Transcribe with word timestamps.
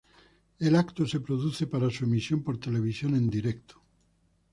El 0.57 0.65
evento 0.73 1.05
se 1.05 1.19
produce 1.19 1.67
para 1.67 1.91
su 1.91 2.05
emisión 2.05 2.41
por 2.41 2.59
televisión 2.59 3.13
en 3.13 3.29
directo. 3.29 3.83